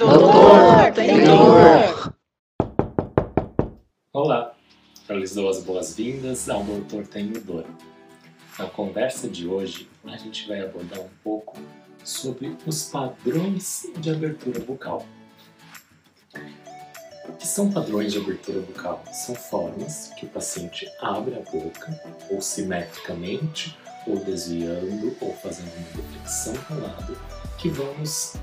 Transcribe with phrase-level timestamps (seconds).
[0.00, 2.14] Doutor, tem dor!
[4.14, 4.54] Olá,
[5.06, 7.66] eu lhes dou as boas-vindas ao Doutor Tenho Dor.
[8.58, 11.58] Na conversa de hoje, a gente vai abordar um pouco
[12.02, 15.04] sobre os padrões de abertura bucal.
[17.28, 19.04] O que são padrões de abertura bucal?
[19.12, 26.02] São formas que o paciente abre a boca, ou simetricamente, ou desviando, ou fazendo uma
[26.02, 27.18] deflexão para o lado,
[27.58, 28.34] que vão nos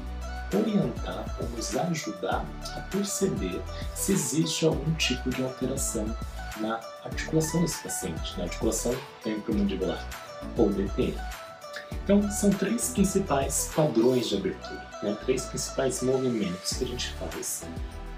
[0.54, 2.46] orientar ou nos ajudar
[2.76, 3.62] a perceber
[3.96, 6.06] se existe algum tipo de alteração
[6.60, 10.06] na articulação desse paciente, na articulação temporomandibular
[10.58, 11.18] ou DPM.
[12.04, 15.18] Então, são três principais padrões de abertura, né?
[15.24, 17.64] três principais movimentos que a gente faz,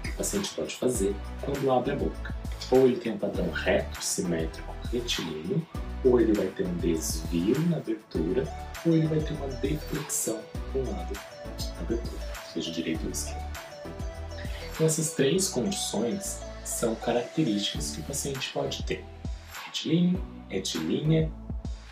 [0.02, 2.34] que o paciente pode fazer quando abre a boca.
[2.70, 5.66] Ou ele tem um padrão reto, simétrico, retilíneo,
[6.04, 8.44] ou ele vai ter um desvio na abertura,
[8.86, 10.40] ou ele vai ter uma deflexão
[10.72, 12.22] para um lado da abertura,
[12.52, 13.50] seja direito ou esquerdo.
[14.72, 19.04] Então, essas três condições são características que o paciente pode ter:
[19.66, 21.30] retilíneo, retilínea,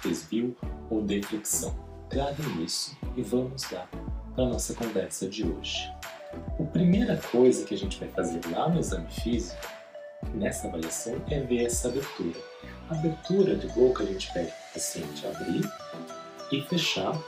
[0.03, 0.57] desvio
[0.89, 1.77] ou deflexão.
[2.09, 3.87] Gravem isso e vamos lá
[4.35, 5.93] para a nossa conversa de hoje.
[6.59, 9.61] A primeira coisa que a gente vai fazer lá no exame físico,
[10.35, 12.39] nessa avaliação, é ver essa abertura.
[12.91, 15.71] Abertura de boca a gente pede para o paciente abrir
[16.51, 17.19] e fechar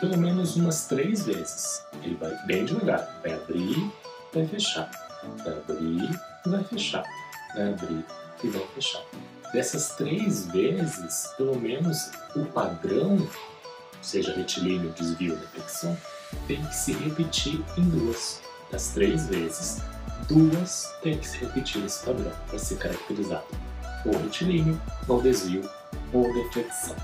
[0.00, 1.82] pelo menos umas três vezes.
[2.02, 3.92] Ele vai bem devagar, vai abrir,
[4.32, 4.90] vai fechar,
[5.44, 7.04] vai abrir vai fechar,
[7.54, 8.04] vai abrir
[8.42, 9.02] e vai fechar.
[9.52, 13.26] Dessas três vezes, pelo menos o padrão,
[14.02, 15.96] seja retilíneo, desvio deflexão,
[16.46, 18.40] tem que se repetir em duas.
[18.70, 19.80] Das três vezes,
[20.28, 23.46] duas tem que se repetir esse padrão para ser caracterizado.
[24.04, 25.68] Ou retilíneo, ou desvio,
[26.12, 26.96] ou deflexão.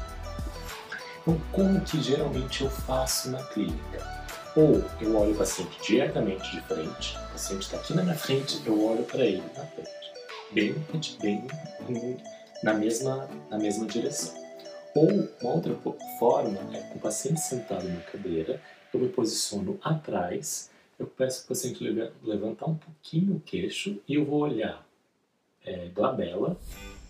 [1.22, 4.14] Então, como que geralmente eu faço na clínica?
[4.56, 8.62] Ou eu olho o paciente diretamente de frente, o paciente está aqui na minha frente,
[8.64, 9.90] eu olho para ele na frente,
[10.52, 10.74] bem,
[11.20, 12.16] bem
[12.62, 14.32] na mesma, na mesma direção.
[14.94, 15.76] Ou uma outra
[16.20, 18.60] forma é com o paciente sentado na cadeira,
[18.92, 24.14] eu me posiciono atrás, eu peço para o paciente levantar um pouquinho o queixo e
[24.14, 24.86] eu vou olhar
[25.64, 26.56] é, glabela,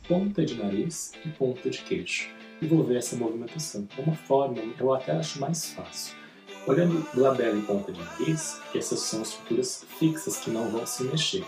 [0.09, 2.29] ponta de nariz e ponta de queixo
[2.61, 3.87] e vou ver essa movimentação.
[3.97, 6.15] É uma forma, eu até acho mais fácil.
[6.67, 11.45] Olhando glabela e ponta de nariz, essas são estruturas fixas que não vão se mexer.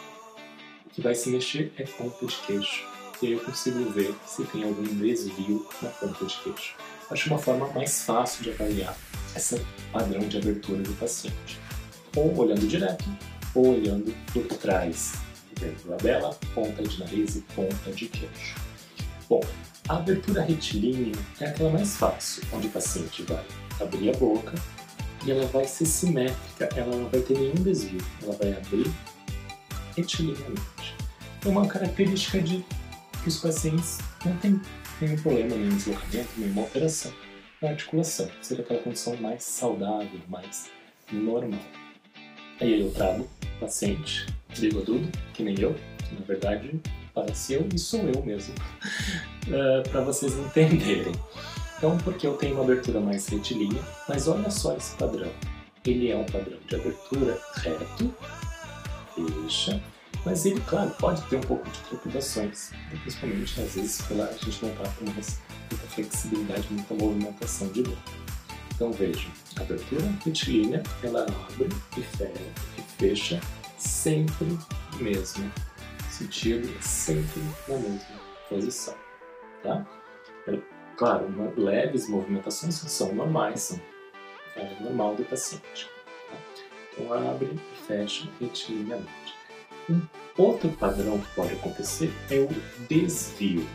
[0.85, 2.87] O que vai se mexer é ponta de queixo.
[3.23, 6.77] E aí eu consigo ver se tem algum desvio na ponta de queixo.
[7.11, 8.97] Acho uma forma mais fácil de avaliar
[9.35, 9.61] esse
[9.93, 11.59] padrão de abertura do paciente.
[12.15, 13.05] Ou olhando direto,
[13.55, 15.15] ou olhando por trás,
[15.59, 18.55] vendo glabela, ponta de nariz e ponta de queixo.
[19.29, 19.41] Bom,
[19.89, 23.45] a abertura retilínea é aquela mais fácil, onde o paciente vai
[23.81, 24.55] abrir a boca
[25.25, 28.91] e ela vai ser simétrica, ela não vai ter nenhum desvio, ela vai abrir
[29.97, 30.95] retilineamente.
[31.45, 32.65] É uma característica de
[33.23, 34.61] que os pacientes não têm
[35.01, 37.13] nenhum problema, nenhum deslocamento, nenhuma alteração
[37.61, 40.71] na articulação, seria aquela condição mais saudável, mais
[41.11, 41.61] normal.
[42.61, 43.29] Aí eu trago
[43.61, 44.27] paciente
[44.59, 45.75] bigodudo, que nem eu,
[46.09, 46.81] que na verdade
[47.15, 48.55] parece eu e sou eu mesmo,
[49.49, 51.13] uh, para vocês entenderem.
[51.79, 55.31] Então, porque eu tenho uma abertura mais retilínea, mas olha só esse padrão.
[55.85, 58.15] Ele é um padrão de abertura reto,
[59.15, 59.83] fecha,
[60.25, 62.73] mas ele, claro, pode ter um pouco de trepidações,
[63.03, 65.23] principalmente às vezes pela a gente não está com muita
[65.89, 67.99] flexibilidade, muita movimentação de boca.
[68.75, 72.43] Então vejam, abertura retilínea, ela abre e fecha,
[72.99, 73.41] fecha
[73.79, 74.47] sempre
[74.93, 75.51] no mesmo
[76.11, 78.01] sentido, sempre na mesma
[78.49, 78.95] posição,
[79.63, 79.87] tá?
[80.49, 80.59] É,
[80.97, 83.81] claro, uma, leves movimentações são normais, são
[84.57, 85.89] é normal do paciente.
[86.31, 86.37] Tá?
[86.93, 89.35] Então abre e fecha retilineamente.
[89.89, 90.01] Um
[90.39, 92.49] outro padrão que pode acontecer é o
[92.89, 93.67] desvio.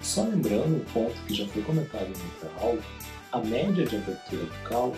[0.00, 2.82] Só lembrando um ponto que já foi comentado no aula,
[3.32, 4.94] a média de abertura bucal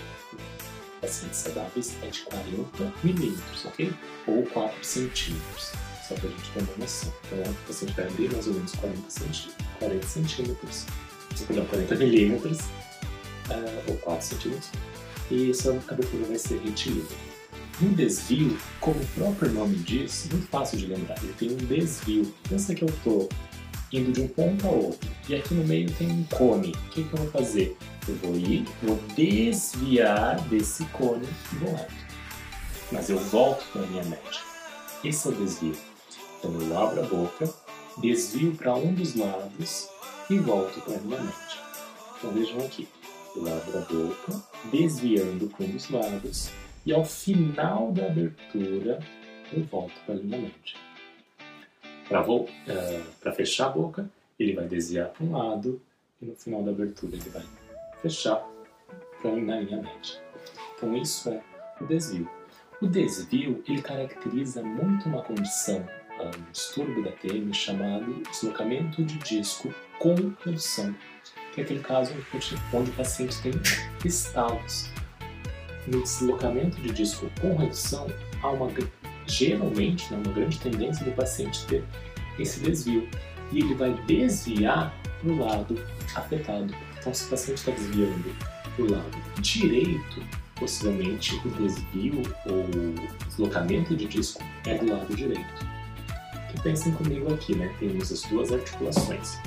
[1.00, 3.92] pacientes saudáveis é de 40 milímetros, ok?
[4.26, 5.72] Ou 4 centímetros,
[6.06, 7.12] só para a gente ter uma noção.
[7.26, 10.86] Então, o paciente vai abrir mais ou menos 40 centímetros, 40 centímetros,
[11.46, 14.70] perdão, 40 milímetros, uh, ou 4 centímetros,
[15.30, 17.04] e essa abertura vai ser retilínea.
[17.82, 22.32] Um desvio, como o próprio nome diz, muito fácil de lembrar, ele tem um desvio.
[22.48, 23.28] Pensa que eu estou
[23.92, 26.70] indo de um ponto a outro, e aqui no meio tem um cone.
[26.70, 27.76] O que, que eu vou fazer?
[28.08, 31.94] Eu vou ir, vou desviar desse cone e vou reto.
[32.92, 34.40] Mas eu volto para a minha média.
[35.04, 35.76] Esse é o desvio.
[36.38, 37.52] Então eu abro a boca,
[37.98, 39.88] desvio para um dos lados
[40.30, 41.66] e volto para a minha média.
[42.18, 42.88] Então vejam aqui.
[43.34, 46.48] Eu abro a boca, desviando para um dos lados,
[46.86, 48.98] e ao final da abertura
[49.52, 50.86] eu volto para a linha média.
[52.08, 54.08] Para uh, fechar a boca,
[54.38, 55.80] ele vai desviar para um lado
[56.20, 57.42] e no final da abertura ele vai
[58.00, 58.46] fechar
[59.20, 60.20] para na linha média.
[60.76, 61.42] Então isso é
[61.80, 62.28] o desvio.
[62.80, 65.84] O desvio ele caracteriza muito uma condição,
[66.20, 70.14] um distúrbio da TM chamado deslocamento de disco com
[70.44, 70.94] redução,
[71.54, 72.12] que é aquele caso
[72.72, 73.52] onde o paciente tem
[74.04, 74.90] estalos.
[75.86, 78.06] No deslocamento de disco com redução,
[78.42, 78.70] há uma
[79.26, 81.84] geralmente né, uma grande tendência do paciente ter
[82.38, 83.08] esse desvio
[83.52, 85.78] e ele vai desviar para o lado
[86.14, 86.74] afetado.
[86.98, 88.34] Então, se o paciente está desviando
[88.74, 90.22] para o lado direito,
[90.56, 92.64] possivelmente o desvio ou
[93.28, 95.66] deslocamento de disco é do lado direito.
[96.50, 97.72] Que pensem comigo aqui, né?
[97.78, 99.38] Temos as duas articulações.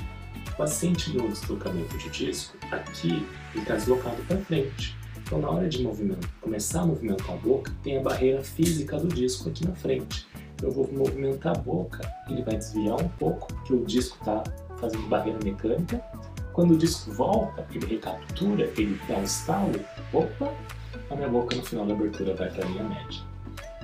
[0.48, 4.99] O paciente no deslocamento de disco, aqui ele está deslocado para frente.
[5.30, 5.88] Então, na hora de
[6.40, 10.26] começar a movimentar a boca, tem a barreira física do disco aqui na frente.
[10.60, 14.42] Eu vou movimentar a boca, ele vai desviar um pouco, porque o disco está
[14.80, 16.02] fazendo barreira mecânica.
[16.52, 19.78] Quando o disco volta, ele recaptura, ele dá um estalo,
[20.12, 20.52] opa,
[21.08, 23.20] a minha boca no final da abertura vai para a linha média.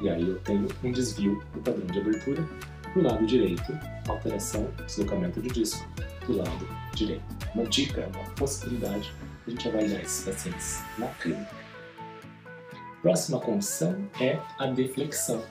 [0.02, 2.44] E aí eu tenho um desvio do padrão de abertura
[2.82, 3.72] para o lado direito,
[4.08, 5.88] alteração, deslocamento de disco
[6.26, 7.22] do lado direito.
[7.54, 9.14] Uma dica, uma possibilidade
[9.46, 11.54] a gente avaliar esses pacientes na clínica.
[13.02, 15.43] Próxima condição é a deflexão.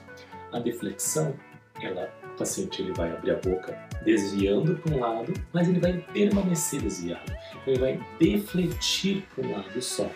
[0.52, 1.34] A deflexão,
[1.80, 5.94] ela, o paciente ele vai abrir a boca desviando para um lado, mas ele vai
[6.12, 7.32] permanecer desviado.
[7.66, 10.10] Ele vai defletir para um lado só.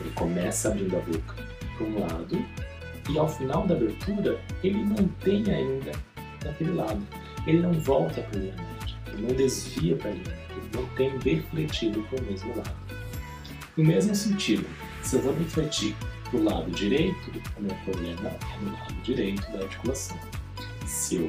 [0.00, 1.34] Ele começa abrindo a boca
[1.76, 2.44] para um lado
[3.10, 5.92] e ao final da abertura ele mantém ainda
[6.44, 7.02] naquele lado.
[7.46, 8.72] Ele não volta para a linha
[9.12, 10.14] ele não desvia para a
[10.56, 12.74] ele não tem defletido para o mesmo lado.
[13.76, 14.66] No mesmo sentido,
[15.02, 15.94] se eu vou refletir
[16.24, 20.18] para o lado direito, o meu problema é no lado direito da articulação.
[20.86, 21.28] Se eu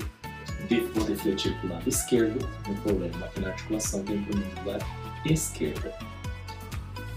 [0.94, 4.04] vou defletir para o lado esquerdo, o meu problema é na articulação
[4.66, 4.86] lado
[5.26, 5.94] esquerda.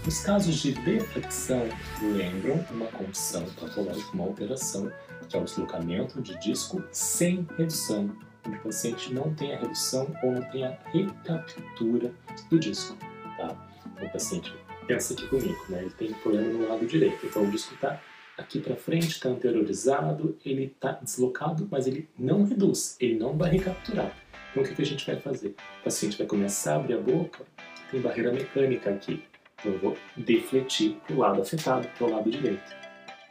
[0.05, 1.67] Os casos de deflexão
[2.01, 4.89] lembram uma condição patológica, uma alteração,
[5.27, 8.09] que é o deslocamento de disco sem redução,
[8.55, 12.11] o paciente não tem a redução ou não tem a recaptura
[12.49, 12.97] do disco.
[13.37, 13.55] Tá?
[14.01, 14.53] O paciente
[14.87, 15.81] pensa aqui comigo, né?
[15.81, 17.25] Ele tem problema no lado direito.
[17.25, 18.01] Então o disco está
[18.37, 23.51] aqui para frente, está anteriorizado, ele está deslocado, mas ele não reduz, ele não vai
[23.51, 24.15] recapturar.
[24.51, 25.55] Então o que, que a gente vai fazer?
[25.81, 27.45] O paciente vai começar a abrir a boca,
[27.91, 29.23] tem barreira mecânica aqui.
[29.59, 32.86] Então eu vou defletir para o lado afetado, para o lado direito.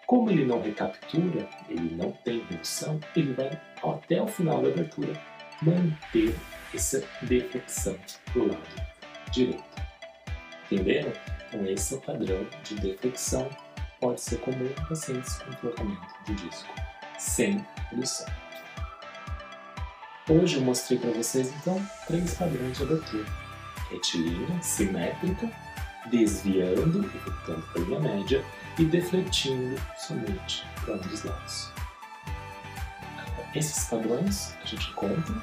[0.06, 5.12] Como ele não recaptura, ele não tem redução, ele vai até o final da abertura
[5.62, 6.32] manter
[6.72, 7.96] essa deflexão
[8.32, 8.86] para o lado
[9.32, 9.64] direito.
[10.70, 11.12] Entenderam?
[11.48, 13.48] Então, esse é o padrão de deflexão.
[14.00, 16.72] Pode ser comum em pacientes com trocamento de disco
[17.18, 18.26] sem redução.
[20.28, 23.24] Hoje eu mostrei para vocês, então, três padrões de abertura.
[23.90, 25.50] Retilínea, simétrica,
[26.10, 28.44] desviando e voltando para a linha média
[28.78, 31.70] e defletindo somente para um dos lados.
[33.54, 35.34] Esses padrões a gente encontra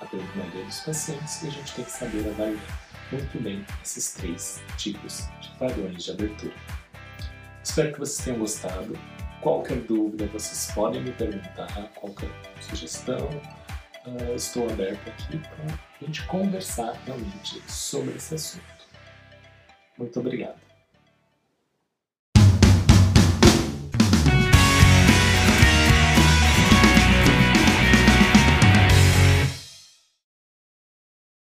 [0.00, 4.12] a grande maioria dos pacientes e a gente tem que saber avaliar muito bem esses
[4.12, 6.54] três tipos de padrões de abertura.
[7.62, 8.98] Espero que vocês tenham gostado.
[9.40, 12.30] Qualquer dúvida vocês podem me perguntar, qualquer
[12.60, 13.28] sugestão,
[14.04, 18.77] uh, estou aberto aqui para a gente conversar realmente sobre esse assunto.
[19.98, 20.67] Muito obrigado.